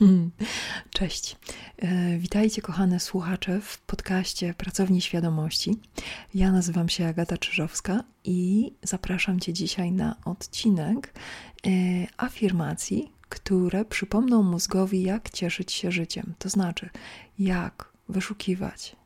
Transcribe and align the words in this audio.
Cześć. 0.98 1.36
E, 1.78 2.18
witajcie, 2.18 2.62
kochane 2.62 3.00
słuchacze, 3.00 3.60
w 3.60 3.78
podcaście 3.78 4.54
Pracowni 4.54 5.00
Świadomości. 5.00 5.78
Ja 6.34 6.52
nazywam 6.52 6.88
się 6.88 7.06
Agata 7.06 7.38
Czyżowska 7.38 8.04
i 8.24 8.72
zapraszam 8.82 9.40
Cię 9.40 9.52
dzisiaj 9.52 9.92
na 9.92 10.16
odcinek 10.24 11.14
e, 11.66 11.70
afirmacji, 12.16 13.12
które 13.28 13.84
przypomną 13.84 14.42
mózgowi, 14.42 15.02
jak 15.02 15.30
cieszyć 15.30 15.72
się 15.72 15.92
życiem. 15.92 16.34
To 16.38 16.48
znaczy, 16.48 16.90
jak 17.38 17.88
wyszukiwać 18.08 18.96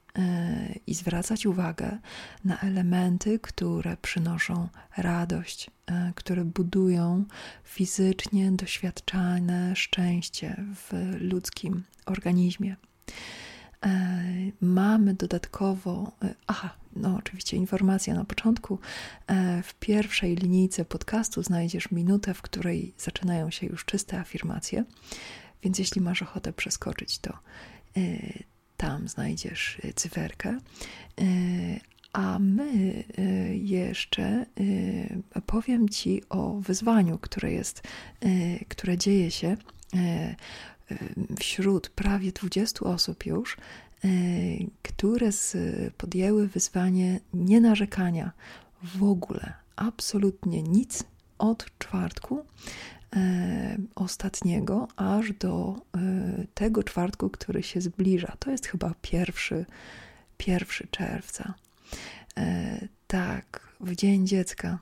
i 0.87 0.95
zwracać 0.95 1.47
uwagę 1.47 1.99
na 2.45 2.61
elementy, 2.61 3.39
które 3.39 3.97
przynoszą 3.97 4.69
radość, 4.97 5.71
e, 5.87 6.13
które 6.15 6.45
budują 6.45 7.25
fizycznie 7.65 8.53
doświadczalne 8.53 9.77
szczęście 9.77 10.65
w 10.75 11.15
ludzkim 11.21 11.85
organizmie. 12.07 12.77
E, 13.87 13.91
mamy 14.61 15.15
dodatkowo, 15.15 16.13
e, 16.23 16.35
aha, 16.47 16.75
no 16.97 17.17
oczywiście 17.17 17.57
informacja 17.57 18.15
na 18.15 18.25
początku. 18.25 18.79
W 19.63 19.75
pierwszej 19.75 20.37
linijce 20.37 20.85
podcastu 20.85 21.43
znajdziesz 21.43 21.91
minutę, 21.91 22.35
w 22.35 22.43
której 22.43 22.95
zaczynają 22.99 23.51
się 23.51 23.67
już 23.67 23.85
czyste 23.85 24.19
afirmacje, 24.19 24.85
więc 25.63 25.79
jeśli 25.79 26.01
masz 26.01 26.23
ochotę 26.23 26.53
przeskoczyć, 26.53 27.19
to 27.19 27.39
tam 28.79 29.09
znajdziesz 29.09 29.79
y, 29.85 29.93
cyferkę. 29.93 30.59
Y, 31.21 31.81
a 32.13 32.39
my 32.39 33.05
y, 33.19 33.57
jeszcze 33.57 34.47
powiem 35.47 35.89
Ci 35.89 36.23
o 36.29 36.61
wyzwaniu, 36.61 37.19
które 37.19 37.53
jest, 37.53 37.83
które 38.69 38.99
dzieje 38.99 39.31
się 39.31 39.57
wśród 41.41 41.89
prawie 41.89 42.33
20 42.33 42.81
osób 42.85 43.27
już, 43.27 43.57
które 44.83 45.31
podjęły 45.97 46.49
wyzwanie 46.49 47.21
nienarzekania 47.35 48.33
w 48.83 49.03
ogóle, 49.03 49.53
absolutnie 49.77 50.63
nic 50.63 51.05
od 51.39 51.67
czwartku 51.79 52.45
ostatniego 53.95 54.89
aż 54.97 55.33
do 55.33 55.77
e, 55.97 56.47
tego 56.55 56.83
czwartku, 56.83 57.31
który 57.31 57.63
się 57.63 57.81
zbliża. 57.81 58.37
To 58.39 58.51
jest 58.51 58.67
chyba 58.67 58.95
pierwszy, 59.03 59.67
pierwszy 60.37 60.89
czerwca. 60.91 61.55
E, 62.39 62.89
tak, 63.07 63.69
w 63.81 63.97
Dzień 63.97 64.27
Dziecka. 64.27 64.79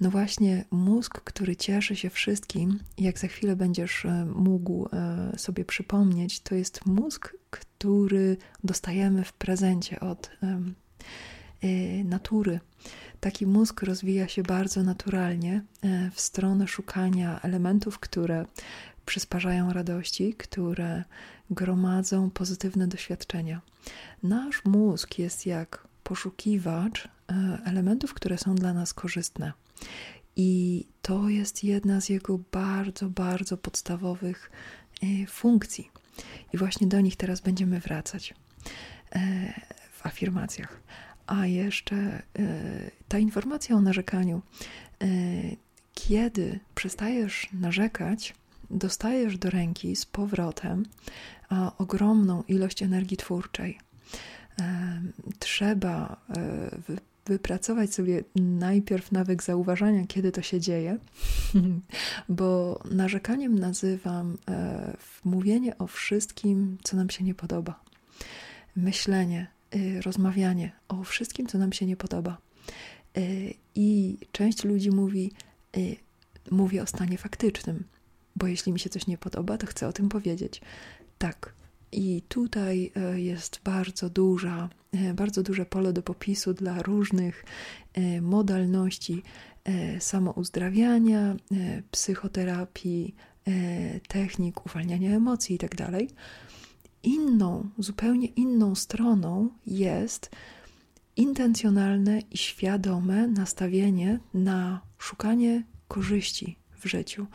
No 0.00 0.10
właśnie, 0.10 0.64
mózg, 0.70 1.20
który 1.20 1.56
cieszy 1.56 1.96
się 1.96 2.10
wszystkim, 2.10 2.78
jak 2.98 3.18
za 3.18 3.28
chwilę 3.28 3.56
będziesz 3.56 4.06
mógł 4.34 4.88
sobie 5.36 5.64
przypomnieć, 5.64 6.40
to 6.40 6.54
jest 6.54 6.86
mózg, 6.86 7.36
który 7.50 8.36
dostajemy 8.64 9.24
w 9.24 9.32
prezencie 9.32 10.00
od 10.00 10.30
natury. 12.04 12.60
Taki 13.20 13.46
mózg 13.46 13.82
rozwija 13.82 14.28
się 14.28 14.42
bardzo 14.42 14.82
naturalnie 14.82 15.62
e, 15.82 16.10
w 16.10 16.20
stronę 16.20 16.68
szukania 16.68 17.40
elementów, 17.42 17.98
które 17.98 18.46
przysparzają 19.06 19.72
radości, 19.72 20.34
które 20.34 21.04
gromadzą 21.50 22.30
pozytywne 22.30 22.88
doświadczenia. 22.88 23.60
Nasz 24.22 24.64
mózg 24.64 25.18
jest 25.18 25.46
jak 25.46 25.88
poszukiwacz 26.04 27.04
e, 27.04 27.58
elementów, 27.64 28.14
które 28.14 28.38
są 28.38 28.54
dla 28.54 28.72
nas 28.72 28.94
korzystne. 28.94 29.52
I 30.36 30.86
to 31.02 31.28
jest 31.28 31.64
jedna 31.64 32.00
z 32.00 32.08
jego 32.08 32.38
bardzo, 32.52 33.10
bardzo 33.10 33.56
podstawowych 33.56 34.50
e, 35.02 35.26
funkcji. 35.26 35.90
I 36.52 36.58
właśnie 36.58 36.86
do 36.86 37.00
nich 37.00 37.16
teraz 37.16 37.40
będziemy 37.40 37.80
wracać 37.80 38.34
w 39.92 40.06
afirmacjach. 40.06 40.80
A 41.30 41.46
jeszcze 41.46 41.96
e, 41.96 42.22
ta 43.08 43.18
informacja 43.18 43.76
o 43.76 43.80
narzekaniu. 43.80 44.42
E, 45.02 45.06
kiedy 45.94 46.60
przestajesz 46.74 47.48
narzekać, 47.52 48.34
dostajesz 48.70 49.38
do 49.38 49.50
ręki 49.50 49.96
z 49.96 50.06
powrotem 50.06 50.86
ogromną 51.78 52.42
ilość 52.48 52.82
energii 52.82 53.16
twórczej. 53.16 53.78
E, 54.60 55.00
trzeba 55.38 56.16
wypracować 57.26 57.94
sobie 57.94 58.24
najpierw 58.36 59.12
nawyk 59.12 59.42
zauważania, 59.42 60.06
kiedy 60.06 60.32
to 60.32 60.42
się 60.42 60.60
dzieje, 60.60 60.98
bo 62.28 62.80
narzekaniem 62.90 63.58
nazywam 63.58 64.38
mówienie 65.24 65.78
o 65.78 65.86
wszystkim, 65.86 66.78
co 66.82 66.96
nam 66.96 67.10
się 67.10 67.24
nie 67.24 67.34
podoba. 67.34 67.80
Myślenie, 68.76 69.46
rozmawianie 70.02 70.72
o 70.88 71.04
wszystkim, 71.04 71.46
co 71.46 71.58
nam 71.58 71.72
się 71.72 71.86
nie 71.86 71.96
podoba. 71.96 72.38
Y, 73.18 73.54
I 73.74 74.18
część 74.32 74.64
ludzi 74.64 74.90
mówi, 74.90 75.32
y, 75.76 75.96
mówi 76.50 76.80
o 76.80 76.86
stanie 76.86 77.18
faktycznym, 77.18 77.84
bo 78.36 78.46
jeśli 78.46 78.72
mi 78.72 78.80
się 78.80 78.90
coś 78.90 79.06
nie 79.06 79.18
podoba, 79.18 79.58
to 79.58 79.66
chcę 79.66 79.88
o 79.88 79.92
tym 79.92 80.08
powiedzieć. 80.08 80.60
Tak. 81.18 81.52
I 81.92 82.22
tutaj 82.28 82.92
jest 83.14 83.60
bardzo 83.64 84.10
duża, 84.10 84.68
bardzo 85.14 85.42
duże 85.42 85.66
pole 85.66 85.92
do 85.92 86.02
popisu 86.02 86.54
dla 86.54 86.82
różnych 86.82 87.44
modalności 88.20 89.22
samouzdrawiania, 89.98 91.36
psychoterapii, 91.90 93.14
technik 94.08 94.66
uwalniania 94.66 95.16
emocji 95.16 95.54
itd. 95.54 96.00
Inną, 97.02 97.70
zupełnie 97.78 98.26
inną 98.26 98.74
stroną 98.74 99.48
jest 99.66 100.30
intencjonalne 101.16 102.20
i 102.30 102.38
świadome 102.38 103.28
nastawienie 103.28 104.18
na 104.34 104.80
szukanie 104.98 105.62
korzyści 105.88 106.56
w 106.72 106.86
życiu, 106.86 107.26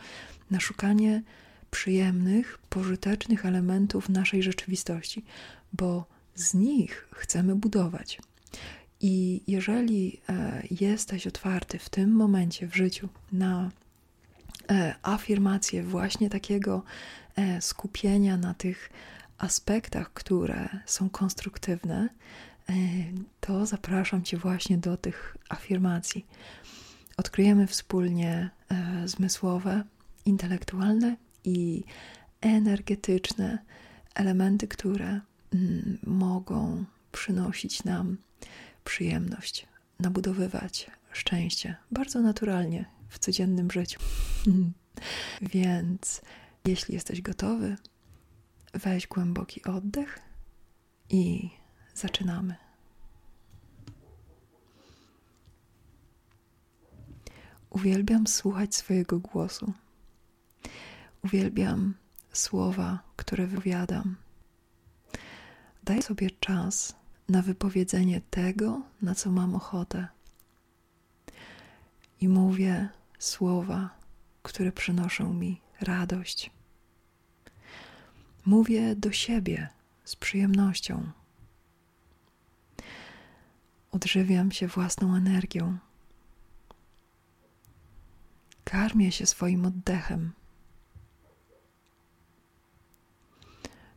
na 0.50 0.60
szukanie 0.60 1.22
przyjemnych, 1.70 2.58
pożytecznych 2.68 3.46
elementów 3.46 4.08
naszej 4.08 4.42
rzeczywistości, 4.42 5.24
bo 5.72 6.06
z 6.34 6.54
nich 6.54 7.08
chcemy 7.12 7.54
budować. 7.54 8.18
I 9.00 9.42
jeżeli 9.46 10.20
e, 10.28 10.62
jesteś 10.80 11.26
otwarty 11.26 11.78
w 11.78 11.88
tym 11.88 12.12
momencie 12.12 12.68
w 12.68 12.76
życiu 12.76 13.08
na 13.32 13.70
e, 14.70 14.94
afirmację 15.02 15.82
właśnie 15.82 16.30
takiego 16.30 16.82
e, 17.36 17.60
skupienia 17.60 18.36
na 18.36 18.54
tych 18.54 18.90
aspektach, 19.38 20.12
które 20.12 20.68
są 20.86 21.10
konstruktywne, 21.10 22.08
e, 22.68 22.72
to 23.40 23.66
zapraszam 23.66 24.22
Cię 24.22 24.36
właśnie 24.36 24.78
do 24.78 24.96
tych 24.96 25.36
afirmacji. 25.48 26.26
Odkryjemy 27.16 27.66
wspólnie 27.66 28.50
e, 28.70 29.08
zmysłowe, 29.08 29.84
intelektualne 30.24 31.16
i 31.44 31.84
energetyczne 32.40 33.58
elementy, 34.14 34.68
które 34.68 35.20
mm, 35.54 35.98
mogą 36.06 36.84
przynosić 37.12 37.84
nam 37.84 38.16
przyjemność, 38.84 39.66
nabudowywać 40.00 40.90
szczęście 41.12 41.76
bardzo 41.90 42.20
naturalnie 42.20 42.84
w 43.08 43.18
codziennym 43.18 43.70
życiu. 43.70 44.00
Więc 45.54 46.22
jeśli 46.64 46.94
jesteś 46.94 47.22
gotowy, 47.22 47.76
Weź 48.78 49.06
głęboki 49.06 49.64
oddech 49.64 50.18
i 51.10 51.50
zaczynamy. 51.94 52.56
Uwielbiam 57.70 58.26
słuchać 58.26 58.74
swojego 58.74 59.18
głosu. 59.18 59.72
Uwielbiam 61.24 61.94
słowa, 62.32 62.98
które 63.16 63.46
wypowiadam. 63.46 64.16
Daj 65.84 66.02
sobie 66.02 66.30
czas 66.30 66.96
na 67.28 67.42
wypowiedzenie 67.42 68.20
tego, 68.30 68.82
na 69.02 69.14
co 69.14 69.30
mam 69.30 69.54
ochotę. 69.54 70.08
I 72.20 72.28
mówię 72.28 72.88
słowa, 73.18 73.90
które 74.42 74.72
przynoszą 74.72 75.32
mi 75.34 75.60
radość, 75.80 76.50
Mówię 78.46 78.96
do 78.96 79.12
siebie 79.12 79.68
z 80.04 80.16
przyjemnością. 80.16 81.10
Odżywiam 83.92 84.52
się 84.52 84.66
własną 84.66 85.16
energią. 85.16 85.78
Karmię 88.64 89.12
się 89.12 89.26
swoim 89.26 89.66
oddechem. 89.66 90.32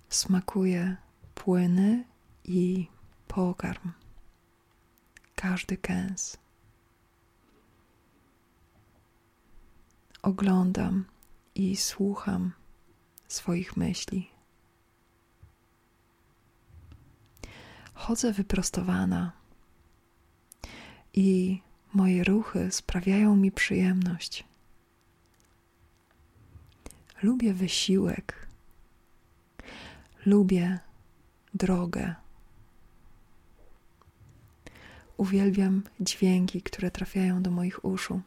Smakuję 0.09 0.97
płyny 1.35 2.03
i 2.43 2.87
pokarm. 3.27 3.91
Każdy 5.35 5.77
kęs. 5.77 6.37
Oglądam 10.21 11.05
i 11.55 11.75
słucham 11.75 12.51
swoich 13.27 13.77
myśli. 13.77 14.38
Chodzę 18.09 18.33
wyprostowana 18.33 19.31
i 21.13 21.59
moje 21.93 22.23
ruchy 22.23 22.71
sprawiają 22.71 23.35
mi 23.35 23.51
przyjemność. 23.51 24.43
Lubię 27.23 27.53
wysiłek, 27.53 28.47
lubię 30.25 30.79
drogę. 31.53 32.15
Uwielbiam 35.17 35.83
dźwięki, 35.99 36.61
które 36.61 36.91
trafiają 36.91 37.43
do 37.43 37.51
moich 37.51 37.85
uszu. 37.85 38.21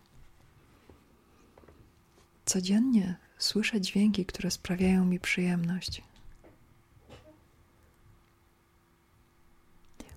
Codziennie 2.45 3.17
słyszę 3.39 3.81
dźwięki, 3.81 4.27
które 4.27 4.51
sprawiają 4.51 5.05
mi 5.05 5.21
przyjemność. 5.21 6.03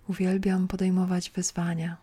Uwielbiam 0.07 0.67
podejmować 0.67 1.29
wyzwania. 1.29 1.97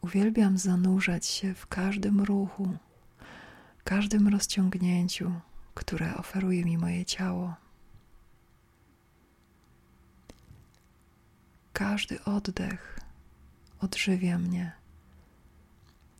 Uwielbiam 0.00 0.58
zanurzać 0.58 1.26
się 1.26 1.54
w 1.54 1.66
każdym 1.66 2.20
ruchu, 2.20 2.76
każdym 3.84 4.28
rozciągnięciu, 4.28 5.32
które 5.74 6.16
oferuje 6.16 6.64
mi 6.64 6.78
moje 6.78 7.04
ciało. 7.04 7.54
Każdy 11.72 12.24
oddech 12.24 13.00
odżywia 13.80 14.38
mnie 14.38 14.72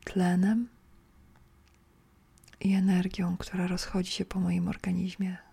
tlenem 0.05 0.69
i 2.61 2.75
energią, 2.75 3.37
która 3.37 3.67
rozchodzi 3.67 4.12
się 4.12 4.25
po 4.25 4.40
moim 4.40 4.69
organizmie. 4.69 5.51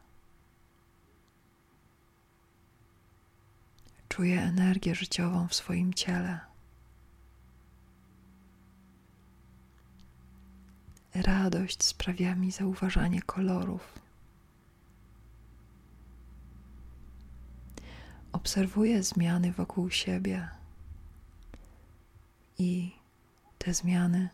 Czuję 4.19 4.41
energię 4.41 4.95
życiową 4.95 5.47
w 5.47 5.53
swoim 5.53 5.93
ciele. 5.93 6.39
Radość 11.15 11.83
sprawia 11.83 12.35
mi 12.35 12.51
zauważanie 12.51 13.21
kolorów. 13.21 13.99
Obserwuję 18.31 19.03
zmiany 19.03 19.51
wokół 19.51 19.89
siebie 19.89 20.49
i 22.57 22.91
te 23.57 23.73
zmiany 23.73 24.29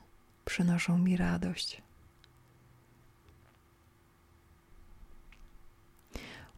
przynoszą 0.45 0.97
mi 0.97 1.17
radość. 1.17 1.81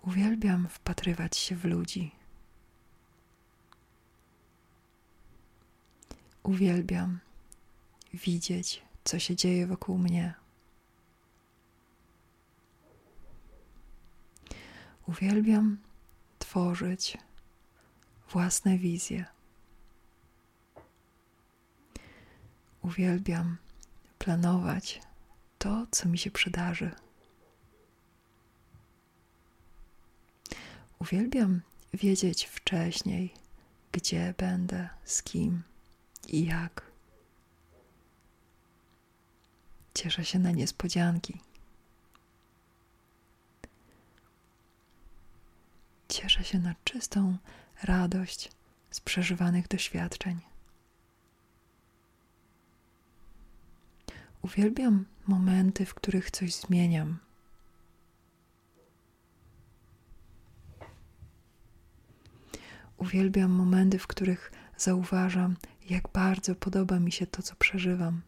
Uwielbiam 0.02 0.68
wpatrywać 0.70 1.38
się 1.38 1.56
w 1.56 1.66
ludzi. 1.66 2.17
Uwielbiam 6.48 7.20
widzieć, 8.14 8.82
co 9.04 9.20
się 9.20 9.36
dzieje 9.36 9.68
wokół 9.68 9.98
mnie. 9.98 10.34
Uwielbiam 15.08 15.78
tworzyć 16.40 17.18
własne 18.30 18.78
wizje. 18.78 19.26
Uwielbiam 22.82 23.58
planować 24.20 25.02
to, 25.58 25.88
co 25.92 26.10
mi 26.10 26.18
się 26.18 26.32
przydarzy. 26.32 26.92
Uwielbiam 31.00 31.62
wiedzieć 31.94 32.46
wcześniej, 32.46 33.34
gdzie 33.92 34.34
będę, 34.38 34.90
z 35.06 35.24
kim 35.24 35.64
i 36.28 36.46
jak. 36.46 36.82
Cieszę 39.94 40.26
się 40.26 40.40
na 40.40 40.52
niespodzianki. 40.52 41.40
Cieszę 46.10 46.44
się 46.44 46.60
na 46.60 46.76
czystą 46.84 47.38
radość 47.84 48.52
z 48.92 49.00
przeżywanych 49.00 49.68
doświadczeń. 49.68 50.40
Uwielbiam 54.42 55.06
momenty, 55.28 55.86
w 55.86 55.94
których 55.94 56.32
coś 56.32 56.54
zmieniam. 56.54 57.18
Uwielbiam 62.98 63.52
momenty, 63.52 64.00
w 64.00 64.08
których 64.08 64.52
zauważam, 64.78 65.56
jak 65.90 66.08
bardzo 66.14 66.56
podoba 66.56 67.00
mi 67.00 67.12
się 67.12 67.28
to, 67.28 67.42
co 67.42 67.56
przeżywam. 67.56 68.22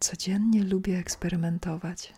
Codziennie 0.00 0.64
lubię 0.64 0.98
eksperymentować. 0.98 2.14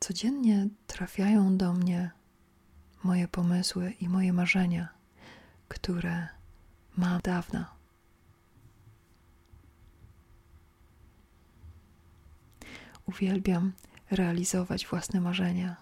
Codziennie 0.00 0.68
trafiają 0.86 1.56
do 1.56 1.72
mnie 1.72 2.10
moje 3.04 3.28
pomysły 3.28 3.90
i 3.90 4.08
moje 4.08 4.32
marzenia, 4.32 4.88
które 5.68 6.28
mam 6.96 7.20
dawna. 7.20 7.81
Uwielbiam 13.06 13.72
realizować 14.10 14.86
własne 14.86 15.20
marzenia. 15.20 15.76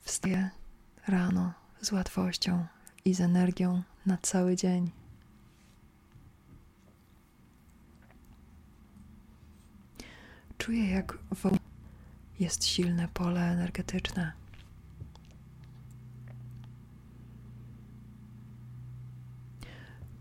Wstaję 0.00 0.50
rano 1.06 1.52
z 1.80 1.92
łatwością 1.92 2.66
i 3.04 3.14
z 3.14 3.20
energią 3.20 3.82
na 4.06 4.18
cały 4.22 4.56
dzień. 4.56 4.90
Czuję, 10.58 10.90
jak 10.90 11.18
wokół 11.30 11.58
jest 12.40 12.64
silne 12.64 13.08
pole 13.08 13.40
energetyczne. 13.40 14.32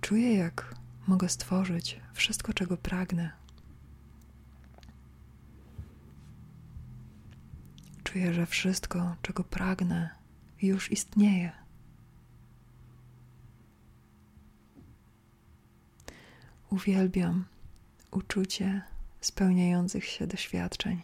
Czuję, 0.10 0.36
jak 0.36 0.76
mogę 1.08 1.30
stworzyć 1.30 2.00
wszystko, 2.14 2.54
czego 2.54 2.78
pragnę. 2.78 3.32
Czuję, 8.04 8.34
że 8.34 8.46
wszystko, 8.46 9.16
czego 9.22 9.44
pragnę, 9.44 10.10
już 10.62 10.92
istnieje. 10.92 11.52
Uwielbiam 16.70 17.46
uczucie 18.12 18.82
spełniających 19.22 20.06
się 20.06 20.28
doświadczeń. 20.28 21.02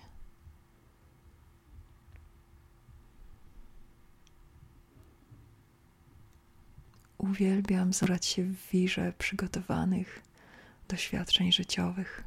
Uwielbiam 7.32 7.94
zabrać 7.94 8.26
się 8.26 8.44
w 8.44 8.70
wirze 8.70 9.14
przygotowanych 9.18 10.22
doświadczeń 10.88 11.52
życiowych. 11.52 12.24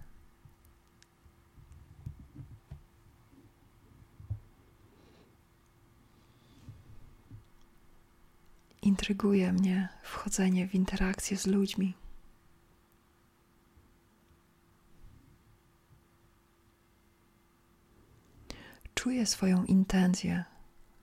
Intryguje 8.83 9.53
mnie 9.53 9.89
wchodzenie 10.03 10.69
w 10.69 10.75
interakcje 10.75 11.37
z 11.37 11.47
ludźmi. 11.47 11.95
Czuję 18.95 19.27
swoją 19.27 19.65
intencję 19.65 20.45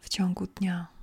w 0.02 0.10
ciągu 0.10 0.48
dnia. 0.48 0.95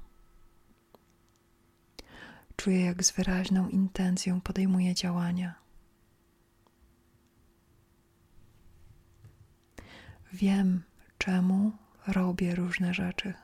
Czuję, 2.63 2.85
jak 2.85 3.05
z 3.05 3.11
wyraźną 3.11 3.69
intencją 3.69 4.41
podejmuję 4.41 4.95
działania. 4.95 5.55
Wiem, 10.33 10.83
czemu 11.19 11.73
robię 12.07 12.55
różne 12.55 12.95
rzeczy. 12.95 13.35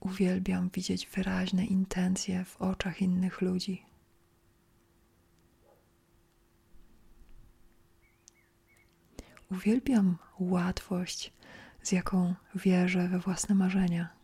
Uwielbiam 0.00 0.70
widzieć 0.70 1.06
wyraźne 1.06 1.64
intencje 1.64 2.44
w 2.44 2.56
oczach 2.56 3.02
innych 3.02 3.40
ludzi. 3.40 3.86
uwielbiam 9.50 10.18
łatwość, 10.38 11.32
z 11.82 11.92
jaką 11.92 12.34
wierzę 12.54 13.08
we 13.08 13.18
własne 13.18 13.54
marzenia. 13.54 14.15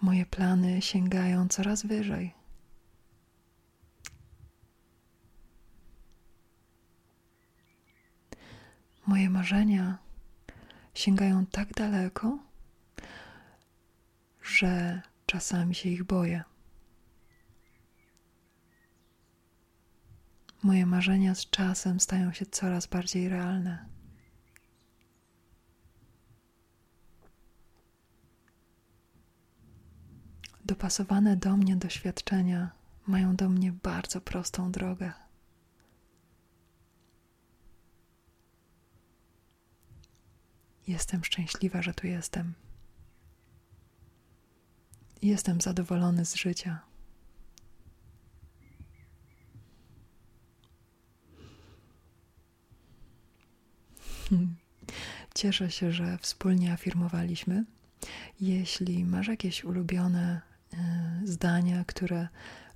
Moje 0.00 0.26
plany 0.26 0.82
sięgają 0.82 1.48
coraz 1.48 1.86
wyżej. 1.86 2.34
Moje 9.06 9.30
marzenia 9.30 9.98
sięgają 10.94 11.46
tak 11.46 11.72
daleko, 11.72 12.38
że 14.42 15.02
czasami 15.26 15.74
się 15.74 15.88
ich 15.88 16.04
boję. 16.04 16.44
Moje 20.62 20.86
marzenia 20.86 21.34
z 21.34 21.50
czasem 21.50 22.00
stają 22.00 22.32
się 22.32 22.46
coraz 22.46 22.86
bardziej 22.86 23.28
realne. 23.28 23.95
Dopasowane 30.66 31.36
do 31.36 31.56
mnie 31.56 31.76
doświadczenia 31.76 32.70
mają 33.06 33.36
do 33.36 33.48
mnie 33.48 33.72
bardzo 33.72 34.20
prostą 34.20 34.72
drogę. 34.72 35.12
Jestem 40.86 41.24
szczęśliwa, 41.24 41.82
że 41.82 41.94
tu 41.94 42.06
jestem. 42.06 42.54
Jestem 45.22 45.60
zadowolony 45.60 46.24
z 46.24 46.34
życia. 46.34 46.80
Cieszę 55.34 55.70
się, 55.70 55.92
że 55.92 56.18
wspólnie 56.18 56.72
afirmowaliśmy. 56.72 57.64
Jeśli 58.40 59.04
masz 59.04 59.28
jakieś 59.28 59.64
ulubione 59.64 60.55
zdania, 61.24 61.84
które 61.84 62.28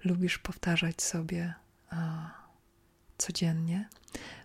lubisz 0.04 0.38
powtarzać 0.38 1.02
sobie 1.02 1.54
codziennie, 3.18 3.88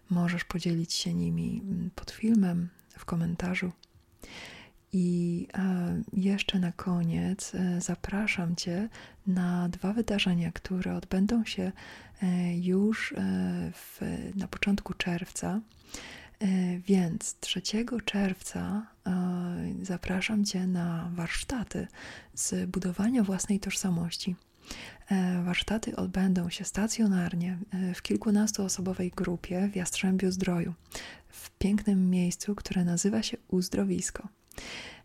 możesz 0.10 0.44
podzielić 0.44 0.94
się 0.94 1.14
nimi 1.14 1.62
mm, 1.64 1.92
pod 1.96 2.12
filmem, 2.12 2.70
w 2.98 3.06
komentarzu. 3.06 3.72
I 4.94 5.48
e, 5.54 6.02
jeszcze 6.14 6.60
na 6.60 6.72
koniec 6.72 7.56
e, 7.56 7.82
zapraszam 7.82 8.56
Cię 8.56 8.90
na 9.28 9.70
dwa 9.70 9.94
wydarzenia, 9.94 10.52
które 10.52 10.96
odbędą 10.96 11.46
się 11.46 11.72
e, 12.24 12.58
już 12.58 13.14
w, 13.74 14.02
na 14.36 14.48
początku 14.48 14.94
czerwca. 14.94 15.62
Więc 16.88 17.36
3 17.40 17.62
czerwca 18.06 18.88
zapraszam 19.82 20.46
Cię 20.46 20.68
na 20.68 21.12
warsztaty 21.14 21.88
z 22.34 22.70
budowania 22.70 23.24
własnej 23.24 23.60
tożsamości. 23.60 24.36
Warsztaty 25.46 25.96
odbędą 25.96 26.50
się 26.50 26.64
stacjonarnie 26.66 27.58
w 27.96 28.02
kilkunastoosobowej 28.02 29.12
grupie 29.16 29.70
w 29.74 29.76
Jastrzębiu 29.76 30.32
Zdroju, 30.32 30.74
w 31.30 31.50
pięknym 31.50 32.10
miejscu, 32.10 32.56
które 32.56 32.84
nazywa 32.84 33.24
się 33.24 33.38
Uzdrowisko. 33.48 34.28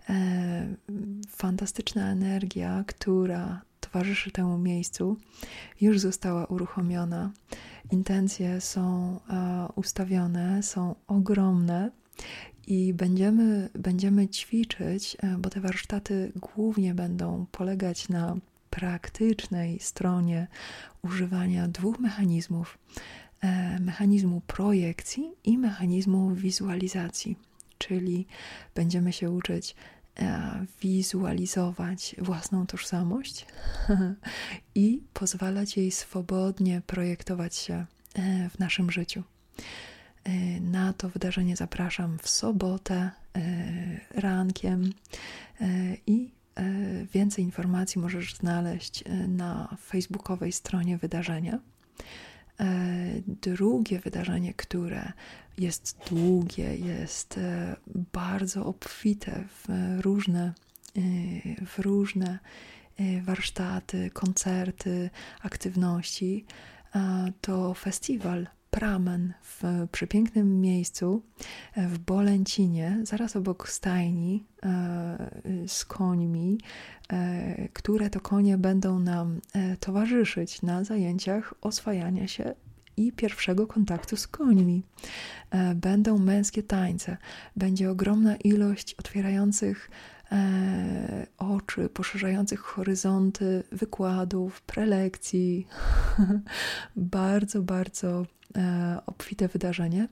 E, 0.09 0.75
fantastyczna 1.29 2.11
energia, 2.11 2.85
która 2.87 3.63
towarzyszy 3.81 4.31
temu 4.31 4.59
miejscu, 4.59 5.17
już 5.81 5.99
została 5.99 6.47
uruchomiona. 6.47 7.31
Intencje 7.91 8.61
są 8.61 9.17
e, 9.31 9.69
ustawione, 9.75 10.63
są 10.63 10.95
ogromne 11.07 11.91
i 12.67 12.95
będziemy, 12.95 13.69
będziemy 13.75 14.29
ćwiczyć, 14.29 15.17
e, 15.23 15.37
bo 15.39 15.51
te 15.51 15.61
warsztaty 15.61 16.33
głównie 16.37 16.95
będą 16.95 17.47
polegać 17.53 18.09
na 18.09 18.37
praktycznej 18.71 19.79
stronie 19.81 20.47
używania 21.03 21.69
dwóch 21.69 21.99
mechanizmów: 21.99 22.79
mechanizmu 23.81 24.41
projekcji 24.47 25.33
i 25.45 25.59
mechanizmu 25.59 26.35
wizualizacji 26.35 27.37
czyli 27.81 28.27
będziemy 28.75 29.13
się 29.13 29.31
uczyć 29.31 29.71
e, 29.71 29.75
wizualizować 30.81 32.17
własną 32.19 32.67
tożsamość 32.67 33.47
i 34.75 35.03
pozwalać 35.15 35.77
jej 35.77 35.91
swobodnie 35.91 36.83
projektować 36.87 37.57
się 37.57 37.87
e, 38.15 38.51
w 38.51 38.59
naszym 38.59 38.91
życiu. 38.91 39.23
E, 40.25 40.61
na 40.61 40.93
to 40.93 41.09
wydarzenie 41.09 41.57
zapraszam 41.57 42.19
w 42.19 42.29
sobotę 42.29 43.11
rankiem 44.11 44.93
i 46.07 46.31
więcej 47.13 47.45
informacji 47.45 48.01
możesz 48.01 48.35
znaleźć 48.35 49.05
na 49.29 49.77
facebookowej 49.87 50.53
stronie 50.53 50.99
wydarzenia. 50.99 51.59
Drugie 53.27 53.99
wydarzenie, 53.99 54.55
które 54.55 55.13
jest 55.61 55.99
długie, 56.11 56.77
jest 56.77 57.39
e, 57.39 57.77
bardzo 58.13 58.67
obfite 58.67 59.45
w 59.49 59.69
różne, 60.01 60.55
e, 60.97 61.01
w 61.67 61.79
różne 61.79 62.39
e, 62.99 63.23
warsztaty, 63.23 64.11
koncerty, 64.11 65.11
aktywności. 65.43 66.45
To 67.41 67.75
festiwal 67.75 68.47
Pramen 68.71 69.33
w 69.43 69.63
przepięknym 69.93 70.61
miejscu 70.61 71.23
w 71.77 71.99
Bolęcinie, 71.99 72.99
zaraz 73.03 73.37
obok 73.37 73.69
stajni 73.69 74.45
z 75.67 75.85
końmi, 75.85 76.59
które 77.73 78.11
to 78.11 78.21
konie 78.21 78.59
będą 78.59 78.99
nam 78.99 79.41
towarzyszyć 79.81 80.63
na 80.63 80.85
zajęciach 80.85 81.55
oswajania 81.61 82.29
się 82.29 82.55
i 82.97 83.13
pierwszego 83.13 83.67
kontaktu 83.67 84.17
z 84.17 84.27
końmi. 84.27 84.83
E, 85.51 85.75
będą 85.75 86.19
męskie 86.19 86.63
tańce, 86.63 87.17
będzie 87.57 87.91
ogromna 87.91 88.37
ilość 88.37 88.95
otwierających 88.95 89.91
e, 89.91 90.20
oczy, 91.39 91.89
poszerzających 91.89 92.61
horyzonty 92.61 93.63
wykładów, 93.73 94.63
prelekcji. 94.63 95.67
bardzo, 96.97 97.63
bardzo 97.63 98.27
e, 98.57 98.99
obfite 99.07 99.49
wydarzenie. 99.49 100.09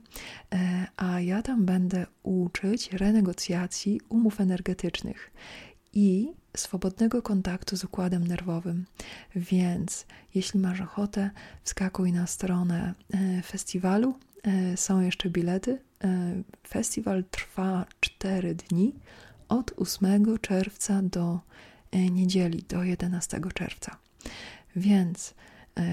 A 0.97 1.19
ja 1.19 1.41
tam 1.41 1.65
będę 1.65 2.05
uczyć 2.23 2.93
renegocjacji 2.93 4.01
umów 4.09 4.41
energetycznych 4.41 5.31
i 5.93 6.33
swobodnego 6.57 7.21
kontaktu 7.21 7.77
z 7.77 7.83
układem 7.83 8.27
nerwowym. 8.27 8.85
Więc 9.35 10.05
jeśli 10.35 10.59
masz 10.59 10.81
ochotę, 10.81 11.29
wskakuj 11.63 12.11
na 12.11 12.27
stronę 12.27 12.93
e, 13.13 13.41
festiwalu. 13.41 14.15
E, 14.43 14.77
są 14.77 15.01
jeszcze 15.01 15.29
bilety. 15.29 15.81
E, 16.03 16.43
festiwal 16.67 17.23
trwa 17.31 17.85
4 17.99 18.55
dni 18.55 18.95
od 19.49 19.73
8 19.77 20.39
czerwca 20.41 21.01
do 21.01 21.39
niedzieli, 22.11 22.63
do 22.69 22.83
11 22.83 23.41
czerwca. 23.53 23.97
Więc 24.75 25.33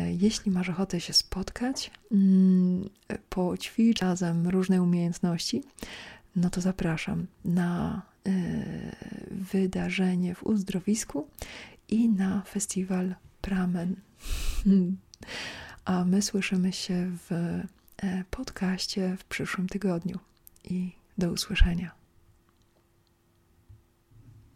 jeśli 0.07 0.53
masz 0.53 0.69
ochotę 0.69 1.01
się 1.01 1.13
spotkać, 1.13 1.91
mm, 2.13 2.89
poćwicz 3.29 4.01
razem 4.01 4.49
różne 4.49 4.83
umiejętności, 4.83 5.63
no 6.37 6.51
to 6.51 6.61
zapraszam 6.61 7.27
na 7.45 8.03
e, 8.27 8.31
wydarzenie 9.31 10.35
w 10.35 10.47
uzdrowisku 10.47 11.29
i 11.89 12.09
na 12.09 12.43
festiwal 12.43 13.15
Pramen. 13.41 13.97
A 15.85 16.05
my 16.05 16.23
słyszymy 16.23 16.73
się 16.73 17.11
w 17.29 17.33
e, 17.33 18.25
podcaście 18.31 19.17
w 19.19 19.25
przyszłym 19.25 19.69
tygodniu 19.69 20.19
i 20.65 20.93
do 21.19 21.33
usłyszenia. 21.33 22.06